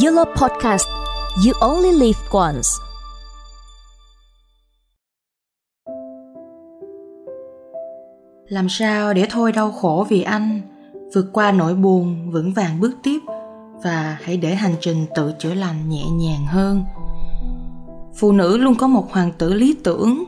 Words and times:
Yellow 0.00 0.24
Podcast, 0.24 0.88
You 1.46 1.52
Only 1.60 1.92
Live 1.92 2.18
Once. 2.30 2.68
Làm 8.48 8.68
sao 8.68 9.14
để 9.14 9.26
thôi 9.30 9.52
đau 9.52 9.72
khổ 9.72 10.06
vì 10.08 10.22
anh? 10.22 10.60
Vượt 11.14 11.26
qua 11.32 11.52
nỗi 11.52 11.74
buồn, 11.74 12.30
vững 12.30 12.52
vàng 12.52 12.80
bước 12.80 12.92
tiếp. 13.02 13.18
Và 13.84 14.18
hãy 14.22 14.36
để 14.36 14.54
hành 14.54 14.74
trình 14.80 15.06
tự 15.14 15.32
chữa 15.38 15.54
lành 15.54 15.88
nhẹ 15.88 16.04
nhàng 16.10 16.46
hơn. 16.46 16.84
Phụ 18.16 18.32
nữ 18.32 18.56
luôn 18.56 18.74
có 18.74 18.86
một 18.86 19.12
hoàng 19.12 19.32
tử 19.38 19.54
lý 19.54 19.76
tưởng, 19.84 20.24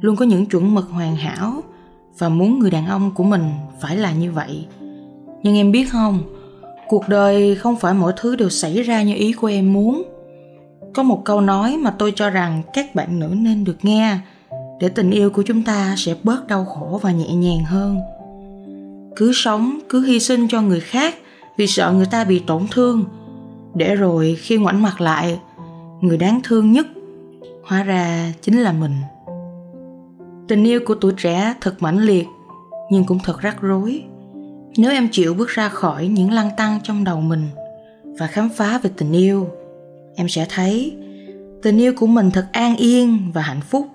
Luôn 0.00 0.16
có 0.16 0.24
những 0.24 0.46
chuẩn 0.46 0.74
mực 0.74 0.90
hoàn 0.90 1.16
hảo. 1.16 1.62
Và 2.18 2.28
muốn 2.28 2.58
người 2.58 2.70
đàn 2.70 2.86
ông 2.86 3.14
của 3.14 3.24
mình 3.24 3.50
phải 3.80 3.96
là 3.96 4.12
như 4.12 4.32
vậy. 4.32 4.66
Nhưng 5.42 5.56
em 5.56 5.72
biết 5.72 5.84
không 5.92 6.22
cuộc 6.90 7.08
đời 7.08 7.54
không 7.54 7.76
phải 7.76 7.94
mọi 7.94 8.12
thứ 8.16 8.36
đều 8.36 8.48
xảy 8.48 8.82
ra 8.82 9.02
như 9.02 9.14
ý 9.14 9.32
của 9.32 9.46
em 9.46 9.72
muốn. 9.72 10.02
Có 10.94 11.02
một 11.02 11.22
câu 11.24 11.40
nói 11.40 11.76
mà 11.76 11.90
tôi 11.90 12.12
cho 12.16 12.30
rằng 12.30 12.62
các 12.72 12.94
bạn 12.94 13.18
nữ 13.20 13.28
nên 13.36 13.64
được 13.64 13.76
nghe, 13.82 14.18
để 14.80 14.88
tình 14.88 15.10
yêu 15.10 15.30
của 15.30 15.42
chúng 15.46 15.62
ta 15.62 15.94
sẽ 15.96 16.14
bớt 16.22 16.46
đau 16.46 16.64
khổ 16.64 17.00
và 17.02 17.12
nhẹ 17.12 17.34
nhàng 17.34 17.64
hơn. 17.64 17.98
Cứ 19.16 19.32
sống, 19.34 19.78
cứ 19.88 20.04
hy 20.04 20.20
sinh 20.20 20.48
cho 20.48 20.62
người 20.62 20.80
khác 20.80 21.14
vì 21.56 21.66
sợ 21.66 21.92
người 21.92 22.06
ta 22.06 22.24
bị 22.24 22.38
tổn 22.38 22.66
thương. 22.70 23.04
Để 23.74 23.94
rồi 23.94 24.36
khi 24.40 24.56
ngoảnh 24.56 24.82
mặt 24.82 25.00
lại, 25.00 25.38
người 26.00 26.16
đáng 26.16 26.40
thương 26.44 26.72
nhất, 26.72 26.86
hóa 27.64 27.82
ra 27.82 28.32
chính 28.42 28.60
là 28.60 28.72
mình. 28.72 28.94
Tình 30.48 30.64
yêu 30.64 30.80
của 30.86 30.94
tuổi 30.94 31.12
trẻ 31.16 31.54
thật 31.60 31.74
mãnh 31.82 31.98
liệt, 31.98 32.26
nhưng 32.90 33.04
cũng 33.04 33.18
thật 33.24 33.40
rắc 33.40 33.60
rối 33.60 34.02
nếu 34.76 34.90
em 34.90 35.08
chịu 35.12 35.34
bước 35.34 35.48
ra 35.48 35.68
khỏi 35.68 36.06
những 36.06 36.30
lăng 36.30 36.50
tăng 36.56 36.78
trong 36.82 37.04
đầu 37.04 37.20
mình 37.20 37.48
và 38.04 38.26
khám 38.26 38.48
phá 38.48 38.78
về 38.78 38.90
tình 38.96 39.12
yêu 39.12 39.48
em 40.16 40.28
sẽ 40.28 40.46
thấy 40.48 40.96
tình 41.62 41.78
yêu 41.78 41.92
của 41.96 42.06
mình 42.06 42.30
thật 42.30 42.46
an 42.52 42.76
yên 42.76 43.30
và 43.34 43.42
hạnh 43.42 43.60
phúc 43.60 43.86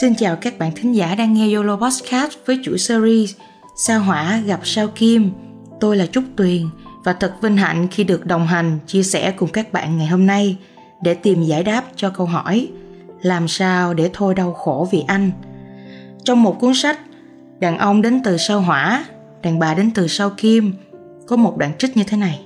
Xin 0.00 0.14
chào 0.14 0.36
các 0.36 0.58
bạn 0.58 0.72
thính 0.76 0.92
giả 0.92 1.14
đang 1.14 1.34
nghe 1.34 1.54
Yolo 1.54 1.76
Podcast 1.76 2.32
với 2.46 2.60
chuỗi 2.64 2.78
series 2.78 3.34
Sao 3.76 4.00
Hỏa 4.00 4.40
gặp 4.46 4.60
Sao 4.64 4.88
Kim. 4.88 5.30
Tôi 5.80 5.96
là 5.96 6.06
Trúc 6.06 6.24
Tuyền 6.36 6.62
và 7.04 7.12
thật 7.12 7.34
vinh 7.42 7.56
hạnh 7.56 7.88
khi 7.90 8.04
được 8.04 8.26
đồng 8.26 8.46
hành, 8.46 8.78
chia 8.86 9.02
sẻ 9.02 9.30
cùng 9.30 9.48
các 9.48 9.72
bạn 9.72 9.98
ngày 9.98 10.06
hôm 10.06 10.26
nay 10.26 10.56
để 11.02 11.14
tìm 11.14 11.42
giải 11.42 11.62
đáp 11.62 11.84
cho 11.96 12.10
câu 12.10 12.26
hỏi 12.26 12.68
Làm 13.22 13.48
sao 13.48 13.94
để 13.94 14.10
thôi 14.12 14.34
đau 14.34 14.52
khổ 14.52 14.88
vì 14.92 15.04
anh? 15.06 15.30
Trong 16.24 16.42
một 16.42 16.60
cuốn 16.60 16.74
sách 16.74 16.98
Đàn 17.58 17.78
ông 17.78 18.02
đến 18.02 18.20
từ 18.24 18.36
sao 18.36 18.60
hỏa, 18.60 19.04
đàn 19.42 19.58
bà 19.58 19.74
đến 19.74 19.90
từ 19.94 20.06
sao 20.06 20.30
kim 20.36 20.72
Có 21.26 21.36
một 21.36 21.56
đoạn 21.58 21.72
trích 21.78 21.96
như 21.96 22.04
thế 22.06 22.16
này. 22.16 22.40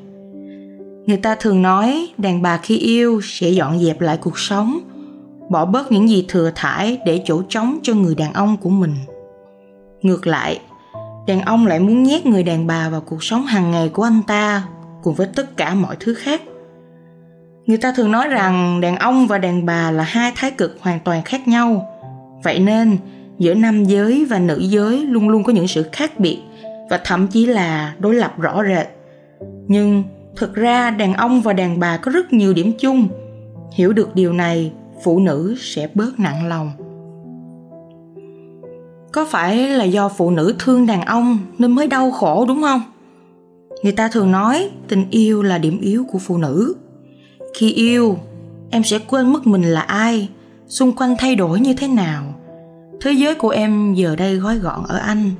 Người 1.07 1.17
ta 1.17 1.35
thường 1.35 1.63
nói 1.63 2.09
đàn 2.19 2.43
bà 2.43 2.57
khi 2.57 2.77
yêu 2.77 3.21
sẽ 3.25 3.49
dọn 3.49 3.79
dẹp 3.79 4.01
lại 4.01 4.17
cuộc 4.17 4.39
sống 4.39 4.79
Bỏ 5.51 5.65
bớt 5.65 5.93
những 5.93 6.09
gì 6.09 6.25
thừa 6.29 6.51
thải 6.55 7.01
để 7.05 7.23
chỗ 7.25 7.43
trống 7.49 7.79
cho 7.83 7.95
người 7.95 8.15
đàn 8.15 8.33
ông 8.33 8.57
của 8.57 8.71
mình. 8.71 8.95
Ngược 10.03 10.27
lại, 10.27 10.61
đàn 11.27 11.41
ông 11.41 11.67
lại 11.67 11.81
muốn 11.81 12.03
nhét 12.03 12.27
người 12.27 12.43
đàn 12.43 12.67
bà 12.67 12.89
vào 12.89 13.01
cuộc 13.01 13.25
sống 13.25 13.47
hàng 13.47 13.71
ngày 13.71 13.89
của 13.89 14.03
anh 14.03 14.23
ta 14.27 14.63
cùng 15.03 15.15
với 15.15 15.27
tất 15.35 15.57
cả 15.57 15.75
mọi 15.75 15.97
thứ 16.01 16.15
khác. 16.15 16.43
Người 17.67 17.79
ta 17.79 17.93
thường 17.97 18.13
nói 18.13 18.29
rằng 18.29 18.81
đàn 18.81 18.97
ông 18.97 19.27
và 19.27 19.39
đàn 19.39 19.67
bà 19.67 19.91
là 19.91 20.05
hai 20.05 20.33
thái 20.37 20.51
cực 20.51 20.79
hoàn 20.81 21.01
toàn 21.01 21.23
khác 21.23 21.49
nhau. 21.49 21.87
Vậy 22.43 22.59
nên 22.59 22.99
giữa 23.39 23.55
nam 23.55 23.85
giới 23.85 24.25
và 24.25 24.39
nữ 24.39 24.59
giới 24.59 25.07
luôn 25.07 25.29
luôn 25.29 25.45
có 25.45 25.53
những 25.53 25.69
sự 25.69 25.85
khác 25.93 26.21
biệt 26.21 26.39
và 26.91 27.01
thậm 27.05 27.27
chí 27.27 27.47
là 27.47 27.95
đối 27.99 28.15
lập 28.15 28.35
rõ 28.39 28.63
rệt. 28.65 28.87
Nhưng 29.67 30.05
thực 30.37 30.55
ra 30.55 30.91
đàn 30.91 31.15
ông 31.15 31.41
và 31.41 31.53
đàn 31.53 31.81
bà 31.81 31.97
có 31.97 32.13
rất 32.13 32.33
nhiều 32.33 32.53
điểm 32.53 32.73
chung. 32.79 33.09
Hiểu 33.73 33.93
được 33.93 34.15
điều 34.15 34.33
này, 34.33 34.73
phụ 35.05 35.19
nữ 35.19 35.55
sẽ 35.61 35.89
bớt 35.95 36.21
nặng 36.21 36.49
lòng. 36.49 36.71
Có 39.13 39.25
phải 39.25 39.69
là 39.69 39.85
do 39.85 40.09
phụ 40.09 40.31
nữ 40.31 40.55
thương 40.59 40.87
đàn 40.87 41.05
ông 41.05 41.39
nên 41.59 41.73
mới 41.73 41.87
đau 41.87 42.11
khổ 42.11 42.45
đúng 42.49 42.63
không? 42.63 42.83
Người 43.83 43.93
ta 43.93 44.09
thường 44.09 44.33
nói 44.33 44.71
tình 44.89 45.07
yêu 45.11 45.43
là 45.43 45.59
điểm 45.59 45.81
yếu 45.81 46.05
của 46.13 46.19
phụ 46.19 46.37
nữ. 46.39 46.75
Khi 47.55 47.73
yêu, 47.73 48.19
em 48.71 48.85
sẽ 48.85 48.99
quên 48.99 49.33
mất 49.33 49.47
mình 49.47 49.63
là 49.63 49.81
ai, 49.81 50.29
xung 50.67 50.93
quanh 50.93 51.15
thay 51.19 51.35
đổi 51.37 51.61
như 51.61 51.75
thế 51.75 51.89
nào 51.89 52.35
thế 53.01 53.13
giới 53.13 53.35
của 53.35 53.49
em 53.49 53.95
giờ 53.95 54.17
đây 54.17 54.37
gói 54.37 54.59
gọn 54.59 54.85
ở 54.89 54.97
anh. 54.97 55.31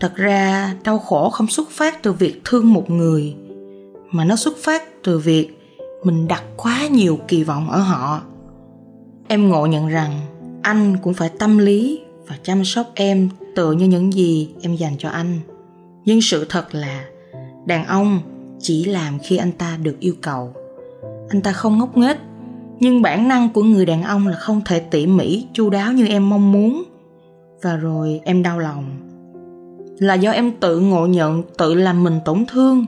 Thật 0.00 0.16
ra, 0.16 0.74
đau 0.84 0.98
khổ 0.98 1.30
không 1.30 1.46
xuất 1.46 1.70
phát 1.70 2.02
từ 2.02 2.12
việc 2.12 2.40
thương 2.44 2.72
một 2.72 2.90
người, 2.90 3.34
mà 4.10 4.24
nó 4.24 4.36
xuất 4.36 4.56
phát 4.56 4.82
từ 5.02 5.18
việc 5.18 5.48
mình 6.04 6.28
đặt 6.28 6.42
quá 6.56 6.86
nhiều 6.86 7.18
kỳ 7.28 7.44
vọng 7.44 7.70
ở 7.70 7.78
họ. 7.78 8.22
Em 9.28 9.48
ngộ 9.48 9.66
nhận 9.66 9.88
rằng 9.88 10.20
anh 10.62 10.96
cũng 11.02 11.14
phải 11.14 11.28
tâm 11.28 11.58
lý 11.58 12.00
và 12.26 12.36
chăm 12.42 12.64
sóc 12.64 12.86
em 12.94 13.28
tự 13.56 13.72
như 13.72 13.86
những 13.86 14.12
gì 14.12 14.54
em 14.62 14.76
dành 14.76 14.94
cho 14.98 15.08
anh. 15.08 15.40
Nhưng 16.04 16.20
sự 16.20 16.46
thật 16.48 16.74
là, 16.74 17.04
đàn 17.66 17.86
ông 17.86 18.20
chỉ 18.60 18.84
làm 18.84 19.18
khi 19.18 19.36
anh 19.36 19.52
ta 19.52 19.76
được 19.82 19.96
yêu 20.00 20.14
cầu. 20.22 20.52
Anh 21.28 21.42
ta 21.42 21.52
không 21.52 21.78
ngốc 21.78 21.96
nghếch 21.96 22.16
nhưng 22.80 23.02
bản 23.02 23.28
năng 23.28 23.48
của 23.48 23.62
người 23.62 23.86
đàn 23.86 24.02
ông 24.02 24.26
là 24.26 24.36
không 24.36 24.60
thể 24.64 24.80
tỉ 24.80 25.06
mỉ, 25.06 25.46
chu 25.52 25.70
đáo 25.70 25.92
như 25.92 26.06
em 26.06 26.30
mong 26.30 26.52
muốn. 26.52 26.82
Và 27.62 27.76
rồi 27.76 28.20
em 28.24 28.42
đau 28.42 28.58
lòng. 28.58 28.84
Là 29.98 30.14
do 30.14 30.30
em 30.30 30.52
tự 30.52 30.80
ngộ 30.80 31.06
nhận, 31.06 31.42
tự 31.58 31.74
làm 31.74 32.04
mình 32.04 32.20
tổn 32.24 32.44
thương, 32.48 32.86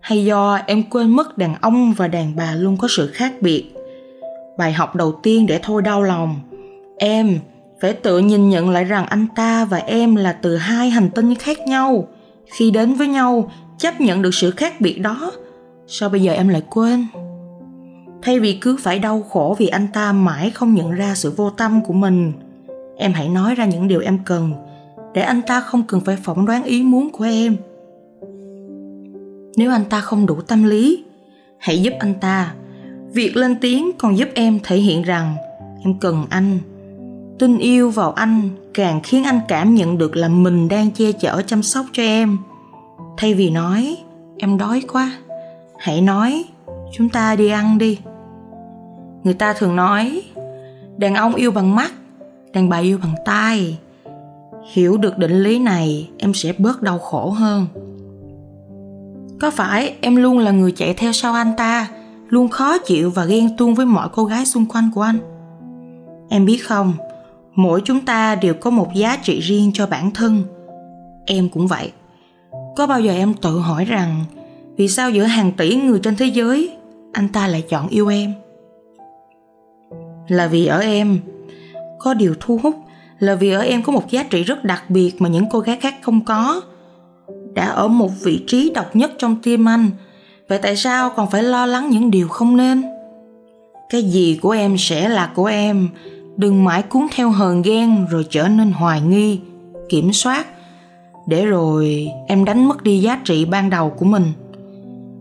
hay 0.00 0.24
do 0.24 0.60
em 0.66 0.82
quên 0.90 1.10
mất 1.10 1.38
đàn 1.38 1.54
ông 1.60 1.92
và 1.92 2.08
đàn 2.08 2.36
bà 2.36 2.54
luôn 2.54 2.76
có 2.76 2.88
sự 2.90 3.06
khác 3.06 3.32
biệt? 3.40 3.64
Bài 4.58 4.72
học 4.72 4.96
đầu 4.96 5.12
tiên 5.22 5.46
để 5.46 5.60
thôi 5.62 5.82
đau 5.82 6.02
lòng. 6.02 6.40
Em 6.98 7.38
phải 7.80 7.92
tự 7.92 8.18
nhìn 8.18 8.48
nhận 8.48 8.70
lại 8.70 8.84
rằng 8.84 9.06
anh 9.06 9.26
ta 9.36 9.64
và 9.64 9.78
em 9.78 10.16
là 10.16 10.32
từ 10.32 10.56
hai 10.56 10.90
hành 10.90 11.10
tinh 11.10 11.34
khác 11.34 11.58
nhau. 11.66 12.08
Khi 12.46 12.70
đến 12.70 12.94
với 12.94 13.08
nhau, 13.08 13.50
chấp 13.78 14.00
nhận 14.00 14.22
được 14.22 14.34
sự 14.34 14.50
khác 14.50 14.80
biệt 14.80 14.98
đó. 14.98 15.32
Sao 15.86 16.08
bây 16.08 16.22
giờ 16.22 16.32
em 16.32 16.48
lại 16.48 16.62
quên? 16.70 17.06
Thay 18.22 18.40
vì 18.40 18.58
cứ 18.60 18.76
phải 18.80 18.98
đau 18.98 19.22
khổ 19.22 19.56
vì 19.58 19.66
anh 19.66 19.86
ta 19.92 20.12
mãi 20.12 20.50
không 20.50 20.74
nhận 20.74 20.90
ra 20.90 21.14
sự 21.14 21.30
vô 21.36 21.50
tâm 21.50 21.84
của 21.84 21.92
mình, 21.92 22.32
em 22.96 23.12
hãy 23.12 23.28
nói 23.28 23.54
ra 23.54 23.64
những 23.64 23.88
điều 23.88 24.00
em 24.00 24.18
cần 24.24 24.52
để 25.14 25.22
anh 25.22 25.42
ta 25.42 25.60
không 25.60 25.82
cần 25.82 26.00
phải 26.00 26.16
phỏng 26.16 26.46
đoán 26.46 26.64
ý 26.64 26.82
muốn 26.82 27.10
của 27.10 27.24
em. 27.24 27.56
Nếu 29.56 29.70
anh 29.70 29.84
ta 29.84 30.00
không 30.00 30.26
đủ 30.26 30.40
tâm 30.40 30.64
lý, 30.64 31.04
hãy 31.58 31.82
giúp 31.82 31.92
anh 31.98 32.14
ta. 32.14 32.54
Việc 33.12 33.36
lên 33.36 33.56
tiếng 33.60 33.90
còn 33.98 34.18
giúp 34.18 34.28
em 34.34 34.58
thể 34.64 34.76
hiện 34.76 35.02
rằng 35.02 35.36
em 35.84 35.98
cần 36.00 36.26
anh. 36.30 36.58
Tin 37.38 37.58
yêu 37.58 37.90
vào 37.90 38.12
anh 38.12 38.50
càng 38.74 39.00
khiến 39.02 39.24
anh 39.24 39.40
cảm 39.48 39.74
nhận 39.74 39.98
được 39.98 40.16
là 40.16 40.28
mình 40.28 40.68
đang 40.68 40.90
che 40.90 41.12
chở, 41.12 41.42
chăm 41.46 41.62
sóc 41.62 41.86
cho 41.92 42.02
em. 42.02 42.38
Thay 43.16 43.34
vì 43.34 43.50
nói, 43.50 43.96
em 44.36 44.58
đói 44.58 44.82
quá, 44.92 45.12
hãy 45.78 46.00
nói 46.00 46.44
chúng 46.92 47.08
ta 47.08 47.36
đi 47.36 47.48
ăn 47.48 47.78
đi. 47.78 47.98
Người 49.24 49.34
ta 49.34 49.52
thường 49.52 49.76
nói, 49.76 50.22
đàn 50.96 51.14
ông 51.14 51.34
yêu 51.34 51.50
bằng 51.50 51.74
mắt, 51.74 51.92
đàn 52.52 52.68
bà 52.68 52.76
yêu 52.76 52.98
bằng 53.02 53.14
tai. 53.24 53.78
Hiểu 54.72 54.96
được 54.96 55.18
định 55.18 55.42
lý 55.42 55.58
này, 55.58 56.10
em 56.18 56.34
sẽ 56.34 56.52
bớt 56.58 56.82
đau 56.82 56.98
khổ 56.98 57.30
hơn. 57.30 57.66
Có 59.40 59.50
phải 59.50 59.94
em 60.00 60.16
luôn 60.16 60.38
là 60.38 60.50
người 60.50 60.72
chạy 60.72 60.94
theo 60.94 61.12
sau 61.12 61.34
anh 61.34 61.52
ta, 61.56 61.88
luôn 62.28 62.48
khó 62.48 62.78
chịu 62.78 63.10
và 63.10 63.24
ghen 63.24 63.56
tuông 63.56 63.74
với 63.74 63.86
mọi 63.86 64.08
cô 64.12 64.24
gái 64.24 64.46
xung 64.46 64.66
quanh 64.66 64.90
của 64.94 65.02
anh? 65.02 65.18
Em 66.28 66.44
biết 66.44 66.58
không, 66.58 66.92
mỗi 67.54 67.82
chúng 67.84 68.00
ta 68.00 68.34
đều 68.34 68.54
có 68.54 68.70
một 68.70 68.94
giá 68.94 69.16
trị 69.22 69.40
riêng 69.40 69.70
cho 69.74 69.86
bản 69.86 70.10
thân. 70.10 70.42
Em 71.26 71.48
cũng 71.48 71.66
vậy. 71.66 71.92
Có 72.76 72.86
bao 72.86 73.00
giờ 73.00 73.12
em 73.12 73.34
tự 73.34 73.58
hỏi 73.58 73.84
rằng, 73.84 74.24
vì 74.76 74.88
sao 74.88 75.10
giữa 75.10 75.24
hàng 75.24 75.52
tỷ 75.52 75.76
người 75.76 76.00
trên 76.02 76.16
thế 76.16 76.26
giới 76.26 76.77
anh 77.12 77.28
ta 77.28 77.48
lại 77.48 77.64
chọn 77.68 77.88
yêu 77.88 78.08
em. 78.08 78.32
Là 80.28 80.46
vì 80.46 80.66
ở 80.66 80.78
em 80.78 81.18
có 81.98 82.14
điều 82.14 82.34
thu 82.40 82.60
hút, 82.62 82.74
là 83.18 83.34
vì 83.34 83.50
ở 83.50 83.60
em 83.60 83.82
có 83.82 83.92
một 83.92 84.10
giá 84.10 84.22
trị 84.22 84.42
rất 84.42 84.64
đặc 84.64 84.90
biệt 84.90 85.14
mà 85.18 85.28
những 85.28 85.44
cô 85.50 85.60
gái 85.60 85.76
khác 85.76 85.94
không 86.02 86.24
có. 86.24 86.60
Đã 87.54 87.66
ở 87.66 87.88
một 87.88 88.10
vị 88.22 88.44
trí 88.46 88.70
độc 88.74 88.96
nhất 88.96 89.12
trong 89.18 89.36
tim 89.42 89.68
anh, 89.68 89.90
vậy 90.48 90.58
tại 90.62 90.76
sao 90.76 91.10
còn 91.16 91.30
phải 91.30 91.42
lo 91.42 91.66
lắng 91.66 91.90
những 91.90 92.10
điều 92.10 92.28
không 92.28 92.56
nên? 92.56 92.82
Cái 93.90 94.02
gì 94.02 94.38
của 94.42 94.50
em 94.50 94.78
sẽ 94.78 95.08
là 95.08 95.32
của 95.34 95.44
em, 95.44 95.88
đừng 96.36 96.64
mãi 96.64 96.82
cuốn 96.82 97.06
theo 97.14 97.30
hờn 97.30 97.62
ghen 97.62 98.06
rồi 98.10 98.26
trở 98.30 98.48
nên 98.48 98.72
hoài 98.72 99.00
nghi, 99.00 99.40
kiểm 99.88 100.12
soát. 100.12 100.46
Để 101.26 101.46
rồi 101.46 102.08
em 102.26 102.44
đánh 102.44 102.68
mất 102.68 102.82
đi 102.82 102.98
giá 102.98 103.20
trị 103.24 103.44
ban 103.44 103.70
đầu 103.70 103.90
của 103.90 104.04
mình 104.04 104.32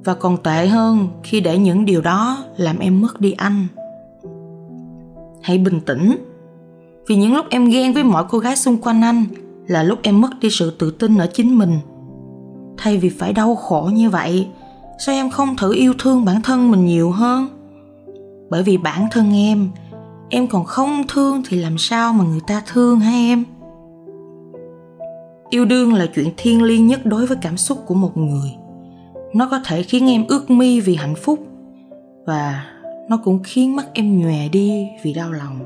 và 0.07 0.13
còn 0.13 0.38
tệ 0.38 0.68
hơn, 0.68 1.07
khi 1.24 1.39
để 1.42 1.57
những 1.57 1.86
điều 1.86 2.01
đó 2.01 2.44
làm 2.57 2.80
em 2.80 3.01
mất 3.01 3.21
đi 3.21 3.31
anh. 3.31 3.68
Hãy 5.42 5.57
bình 5.57 5.80
tĩnh, 5.81 6.18
vì 7.07 7.15
những 7.15 7.36
lúc 7.36 7.45
em 7.50 7.69
ghen 7.69 7.94
với 7.94 8.04
mọi 8.04 8.24
cô 8.30 8.39
gái 8.39 8.56
xung 8.56 8.77
quanh 8.77 9.01
anh 9.01 9.25
là 9.68 9.83
lúc 9.83 10.00
em 10.04 10.21
mất 10.21 10.30
đi 10.42 10.50
sự 10.51 10.71
tự 10.80 10.92
tin 10.92 11.18
ở 11.18 11.27
chính 11.33 11.57
mình. 11.57 11.80
Thay 12.77 12.98
vì 12.98 13.09
phải 13.09 13.33
đau 13.33 13.56
khổ 13.56 13.89
như 13.94 14.09
vậy, 14.09 14.48
sao 15.00 15.15
em 15.15 15.30
không 15.30 15.56
thử 15.56 15.74
yêu 15.74 15.94
thương 16.00 16.25
bản 16.25 16.42
thân 16.42 16.71
mình 16.71 16.86
nhiều 16.86 17.12
hơn? 17.12 17.48
Bởi 18.50 18.63
vì 18.63 18.77
bản 18.77 19.07
thân 19.12 19.33
em 19.33 19.69
em 20.30 20.48
còn 20.48 20.65
không 20.65 21.04
thương 21.07 21.44
thì 21.48 21.57
làm 21.57 21.77
sao 21.77 22.13
mà 22.13 22.25
người 22.25 22.42
ta 22.48 22.63
thương 22.74 23.00
hả 23.00 23.12
em? 23.12 23.44
Yêu 25.50 25.65
đương 25.65 25.94
là 25.94 26.06
chuyện 26.15 26.33
thiêng 26.38 26.63
liêng 26.63 26.88
nhất 26.88 27.06
đối 27.06 27.25
với 27.25 27.38
cảm 27.42 27.57
xúc 27.57 27.77
của 27.86 27.95
một 27.95 28.18
người 28.18 28.66
nó 29.33 29.47
có 29.51 29.59
thể 29.65 29.83
khiến 29.83 30.09
em 30.09 30.25
ước 30.27 30.50
mi 30.50 30.79
vì 30.79 30.95
hạnh 30.95 31.15
phúc 31.15 31.39
và 32.25 32.65
nó 33.09 33.18
cũng 33.24 33.39
khiến 33.44 33.75
mắt 33.75 33.85
em 33.94 34.21
nhòe 34.21 34.47
đi 34.47 34.88
vì 35.03 35.13
đau 35.13 35.31
lòng. 35.31 35.59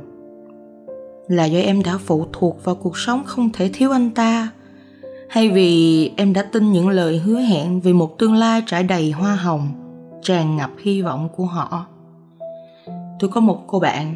Là 1.27 1.45
do 1.45 1.59
em 1.59 1.83
đã 1.83 1.97
phụ 2.05 2.25
thuộc 2.33 2.63
vào 2.63 2.75
cuộc 2.75 2.97
sống 2.97 3.23
không 3.25 3.49
thể 3.53 3.69
thiếu 3.73 3.91
anh 3.91 4.09
ta, 4.09 4.49
hay 5.29 5.49
vì 5.49 6.11
em 6.17 6.33
đã 6.33 6.43
tin 6.43 6.71
những 6.71 6.89
lời 6.89 7.17
hứa 7.17 7.39
hẹn 7.39 7.81
về 7.81 7.93
một 7.93 8.19
tương 8.19 8.33
lai 8.33 8.63
trải 8.65 8.83
đầy 8.83 9.11
hoa 9.11 9.35
hồng, 9.35 9.69
tràn 10.21 10.57
ngập 10.57 10.71
hy 10.83 11.01
vọng 11.01 11.29
của 11.35 11.45
họ? 11.45 11.85
Tôi 13.19 13.29
có 13.29 13.41
một 13.41 13.63
cô 13.67 13.79
bạn, 13.79 14.15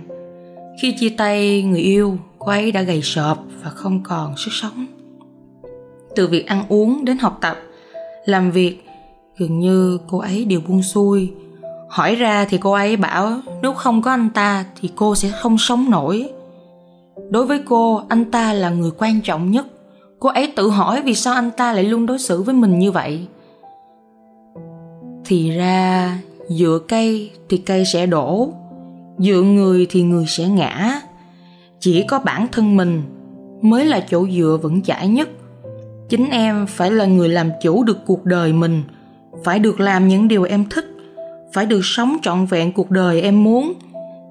khi 0.82 0.96
chia 1.00 1.10
tay, 1.10 1.64
người 1.64 1.82
yêu 1.82 2.18
cô 2.40 2.52
ấy 2.52 2.72
đã 2.72 2.82
gầy 2.82 3.02
sợp 3.04 3.38
và 3.64 3.70
không 3.70 4.04
còn 4.04 4.38
sức 4.38 4.52
sống. 4.54 4.86
Từ 6.16 6.28
việc 6.28 6.48
ăn 6.48 6.64
uống 6.70 7.06
đến 7.06 7.18
học 7.18 7.38
tập, 7.42 7.58
làm 8.26 8.52
việc 8.52 8.78
gần 9.38 9.60
như 9.60 10.00
cô 10.08 10.18
ấy 10.18 10.46
đều 10.46 10.62
buông 10.68 10.84
xuôi. 10.84 11.34
Hỏi 11.90 12.16
ra 12.16 12.46
thì 12.50 12.58
cô 12.58 12.72
ấy 12.72 12.98
bảo, 12.98 13.40
nếu 13.62 13.74
không 13.74 14.02
có 14.02 14.12
anh 14.12 14.30
ta 14.30 14.66
thì 14.82 14.90
cô 14.96 15.16
sẽ 15.16 15.30
không 15.30 15.58
sống 15.58 15.90
nổi. 15.90 16.30
Đối 17.30 17.46
với 17.46 17.60
cô, 17.66 18.02
anh 18.10 18.32
ta 18.32 18.54
là 18.54 18.70
người 18.70 18.92
quan 18.98 19.22
trọng 19.22 19.52
nhất. 19.52 19.66
Cô 20.20 20.30
ấy 20.30 20.54
tự 20.56 20.70
hỏi 20.70 21.02
vì 21.02 21.16
sao 21.16 21.34
anh 21.34 21.52
ta 21.52 21.74
lại 21.74 21.84
luôn 21.84 22.06
đối 22.06 22.20
xử 22.20 22.42
với 22.42 22.56
mình 22.56 22.80
như 22.80 22.92
vậy. 22.92 23.28
Thì 25.26 25.52
ra, 25.52 26.18
dựa 26.50 26.80
cây 26.88 27.32
thì 27.50 27.58
cây 27.58 27.86
sẽ 27.86 28.06
đổ, 28.06 28.50
dựa 29.18 29.42
người 29.42 29.88
thì 29.90 30.02
người 30.02 30.26
sẽ 30.28 30.48
ngã. 30.48 31.02
Chỉ 31.80 32.04
có 32.08 32.20
bản 32.20 32.48
thân 32.52 32.78
mình 32.78 33.02
mới 33.62 33.86
là 33.86 34.06
chỗ 34.10 34.28
dựa 34.28 34.58
vững 34.62 34.82
chãi 34.82 35.08
nhất. 35.08 35.30
Chính 36.10 36.30
em 36.30 36.68
phải 36.68 36.92
là 36.92 37.06
người 37.06 37.30
làm 37.30 37.50
chủ 37.62 37.84
được 37.84 37.98
cuộc 38.06 38.26
đời 38.26 38.54
mình 38.54 38.84
phải 39.44 39.60
được 39.60 39.80
làm 39.80 40.08
những 40.08 40.28
điều 40.28 40.44
em 40.44 40.66
thích. 40.70 40.86
Phải 41.54 41.66
được 41.66 41.82
sống 41.84 42.18
trọn 42.22 42.46
vẹn 42.46 42.72
cuộc 42.72 42.92
đời 42.92 43.22
em 43.22 43.44
muốn. 43.44 43.74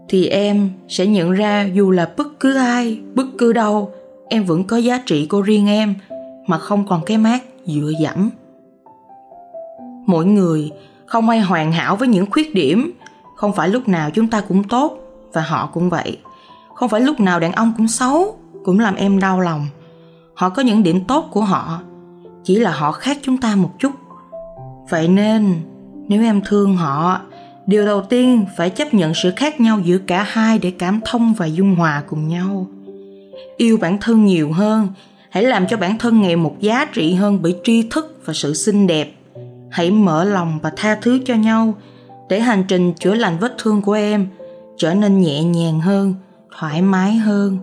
Thì 0.09 0.27
em 0.27 0.71
sẽ 0.89 1.07
nhận 1.07 1.33
ra 1.33 1.69
dù 1.75 1.91
là 1.91 2.11
bất 2.17 2.41
cứ 2.41 2.57
ai, 2.57 3.01
bất 3.15 3.27
cứ 3.39 3.53
đâu, 3.53 3.91
em 4.29 4.45
vẫn 4.45 4.65
có 4.65 4.77
giá 4.77 5.03
trị 5.07 5.27
của 5.27 5.43
riêng 5.43 5.69
em, 5.69 5.95
mà 6.47 6.59
không 6.59 6.87
còn 6.87 7.01
cái 7.07 7.19
mát 7.19 7.43
dựa 7.65 7.93
dẫm. 8.01 8.31
Mỗi 10.07 10.27
người 10.27 10.71
không 11.07 11.29
ai 11.29 11.41
hoàn 11.41 11.73
hảo 11.73 11.97
với 11.97 12.09
những 12.09 12.31
khuyết 12.31 12.55
điểm. 12.55 12.93
Không 13.37 13.53
phải 13.53 13.69
lúc 13.69 13.89
nào 13.89 14.11
chúng 14.11 14.29
ta 14.29 14.41
cũng 14.49 14.65
tốt, 14.65 14.99
và 15.33 15.43
họ 15.43 15.71
cũng 15.73 15.91
vậy. 15.91 16.19
Không 16.75 16.89
phải 16.89 17.01
lúc 17.01 17.21
nào 17.21 17.41
đàn 17.41 17.53
ông 17.53 17.73
cũng 17.77 17.89
xấu, 17.89 18.37
cũng 18.65 18.81
làm 18.81 18.95
em 18.95 19.21
đau 19.21 19.41
lòng. 19.41 19.67
Họ 20.35 20.49
có 20.49 20.63
những 20.63 20.83
điểm 20.83 21.05
tốt 21.05 21.29
của 21.33 21.41
họ, 21.41 21.81
chỉ 22.45 22.57
là 22.57 22.71
họ 22.71 22.93
khác 22.93 23.19
chúng 23.23 23.39
ta 23.39 23.57
một 23.57 23.71
chút 23.79 23.91
vậy 24.89 25.09
nên, 25.09 25.55
nếu 26.09 26.23
em 26.23 26.41
thương 26.45 26.77
họ, 26.77 27.21
điều 27.67 27.87
đầu 27.87 28.03
tiên 28.03 28.45
phải 28.57 28.71
chấp 28.71 28.95
nhận 28.95 29.15
sự 29.15 29.33
khác 29.37 29.61
nhau 29.61 29.81
giữa 29.85 29.99
cả 29.99 30.23
hai 30.23 30.59
để 30.59 30.71
cảm 30.71 31.01
thông 31.05 31.35
và 31.35 31.47
dung 31.47 31.75
hòa 31.75 32.03
cùng 32.09 32.29
nhau. 32.29 32.67
Yêu 33.57 33.79
bản 33.81 33.99
thân 34.01 34.25
nhiều 34.25 34.53
hơn, 34.53 34.89
hãy 35.31 35.43
làm 35.43 35.67
cho 35.67 35.77
bản 35.77 35.99
thân 35.99 36.21
ngày 36.21 36.37
một 36.37 36.57
giá 36.61 36.85
trị 36.93 37.15
hơn 37.15 37.39
bởi 37.43 37.57
tri 37.65 37.89
thức 37.91 38.21
và 38.25 38.33
sự 38.33 38.55
xinh 38.55 38.87
đẹp. 38.87 39.13
Hãy 39.71 39.91
mở 39.91 40.25
lòng 40.25 40.59
và 40.63 40.73
tha 40.77 40.99
thứ 41.03 41.19
cho 41.25 41.35
nhau, 41.35 41.75
để 42.29 42.41
hành 42.41 42.65
trình 42.69 42.93
chữa 42.95 43.15
lành 43.15 43.39
vết 43.41 43.55
thương 43.59 43.83
của 43.83 43.93
em 43.93 44.27
trở 44.77 44.95
nên 44.95 45.21
nhẹ 45.21 45.43
nhàng 45.43 45.81
hơn, 45.81 46.15
thoải 46.59 46.83
mái 46.83 47.15
hơn. 47.15 47.59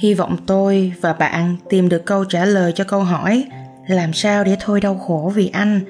Hy 0.00 0.14
vọng 0.14 0.36
tôi 0.46 0.92
và 1.00 1.12
bạn 1.12 1.56
tìm 1.68 1.88
được 1.88 2.04
câu 2.04 2.24
trả 2.24 2.44
lời 2.44 2.72
cho 2.72 2.84
câu 2.84 3.00
hỏi 3.00 3.44
làm 3.88 4.12
sao 4.12 4.44
để 4.44 4.56
thôi 4.60 4.80
đau 4.80 4.98
khổ 4.98 5.32
vì 5.34 5.50
anh? 5.52 5.80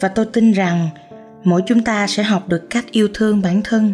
Và 0.00 0.08
tôi 0.08 0.26
tin 0.32 0.52
rằng 0.52 0.88
mỗi 1.44 1.62
chúng 1.66 1.84
ta 1.84 2.06
sẽ 2.06 2.22
học 2.22 2.48
được 2.48 2.70
cách 2.70 2.84
yêu 2.90 3.08
thương 3.14 3.42
bản 3.42 3.60
thân. 3.64 3.92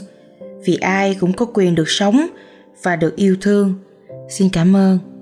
Vì 0.65 0.77
ai 0.77 1.17
cũng 1.21 1.33
có 1.33 1.47
quyền 1.55 1.75
được 1.75 1.89
sống 1.89 2.27
và 2.83 2.97
được 2.97 3.17
yêu 3.17 3.37
thương. 3.41 3.75
Xin 4.29 4.49
cảm 4.53 4.77
ơn. 4.77 5.16